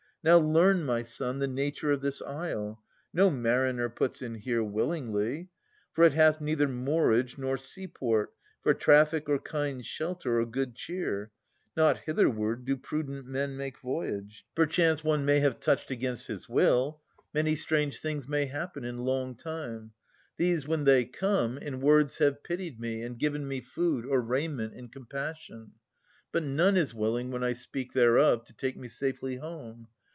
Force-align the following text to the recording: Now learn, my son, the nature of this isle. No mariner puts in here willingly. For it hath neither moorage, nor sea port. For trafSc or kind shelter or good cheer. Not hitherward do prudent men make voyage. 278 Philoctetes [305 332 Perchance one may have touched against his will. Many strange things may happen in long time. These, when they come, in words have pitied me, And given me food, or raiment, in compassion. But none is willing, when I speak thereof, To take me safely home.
Now 0.23 0.37
learn, 0.37 0.83
my 0.85 1.01
son, 1.01 1.39
the 1.39 1.47
nature 1.47 1.91
of 1.91 2.01
this 2.01 2.21
isle. 2.21 2.79
No 3.11 3.31
mariner 3.31 3.89
puts 3.89 4.21
in 4.21 4.35
here 4.35 4.61
willingly. 4.63 5.49
For 5.93 6.03
it 6.03 6.13
hath 6.13 6.39
neither 6.39 6.67
moorage, 6.67 7.39
nor 7.39 7.57
sea 7.57 7.87
port. 7.87 8.31
For 8.61 8.75
trafSc 8.75 9.27
or 9.27 9.39
kind 9.39 9.83
shelter 9.83 10.37
or 10.39 10.45
good 10.45 10.75
cheer. 10.75 11.31
Not 11.75 12.01
hitherward 12.05 12.65
do 12.65 12.77
prudent 12.77 13.25
men 13.25 13.57
make 13.57 13.79
voyage. 13.81 14.45
278 14.57 14.61
Philoctetes 14.61 14.67
[305 15.01 15.01
332 15.01 15.01
Perchance 15.01 15.03
one 15.03 15.25
may 15.25 15.39
have 15.39 15.59
touched 15.59 15.89
against 15.89 16.27
his 16.27 16.47
will. 16.47 17.01
Many 17.33 17.55
strange 17.55 17.99
things 17.99 18.27
may 18.27 18.45
happen 18.45 18.83
in 18.85 18.99
long 18.99 19.33
time. 19.35 19.93
These, 20.37 20.67
when 20.67 20.83
they 20.83 21.03
come, 21.05 21.57
in 21.57 21.81
words 21.81 22.19
have 22.19 22.43
pitied 22.43 22.79
me, 22.79 23.01
And 23.01 23.17
given 23.17 23.47
me 23.47 23.59
food, 23.61 24.05
or 24.05 24.21
raiment, 24.21 24.75
in 24.75 24.89
compassion. 24.89 25.71
But 26.31 26.43
none 26.43 26.77
is 26.77 26.93
willing, 26.93 27.31
when 27.31 27.43
I 27.43 27.53
speak 27.53 27.93
thereof, 27.93 28.43
To 28.43 28.53
take 28.53 28.77
me 28.77 28.87
safely 28.87 29.37
home. 29.37 29.87